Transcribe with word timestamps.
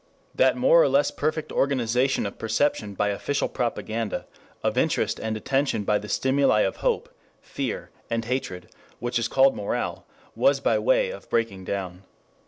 That 0.33 0.57
more 0.57 0.81
or 0.81 0.89
less 0.89 1.11
perfect 1.11 1.51
organization 1.51 2.25
of 2.25 2.39
perception 2.39 2.95
by 2.95 3.09
official 3.09 3.47
propaganda, 3.47 4.25
of 4.63 4.75
interest 4.75 5.19
and 5.19 5.37
attention 5.37 5.83
by 5.83 5.99
the 5.99 6.09
stimuli 6.09 6.61
of 6.61 6.77
hope, 6.77 7.07
fear, 7.39 7.91
and 8.09 8.25
hatred, 8.25 8.69
which 8.97 9.19
is 9.19 9.27
called 9.27 9.55
morale, 9.55 10.07
was 10.35 10.59
by 10.59 10.79
way 10.79 11.11
of 11.11 11.29
breaking 11.29 11.65
down. 11.65 12.01